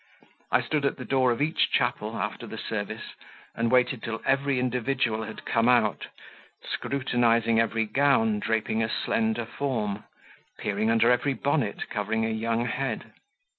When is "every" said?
4.25-4.59, 7.59-7.85, 11.11-11.35